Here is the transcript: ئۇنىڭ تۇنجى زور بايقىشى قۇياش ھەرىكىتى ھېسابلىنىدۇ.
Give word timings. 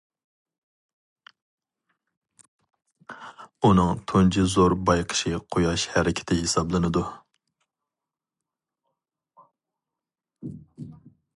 ئۇنىڭ 3.67 3.99
تۇنجى 4.11 4.45
زور 4.53 4.75
بايقىشى 4.89 5.35
قۇياش 5.57 5.83
ھەرىكىتى 5.97 6.39
ھېسابلىنىدۇ. 6.39 7.07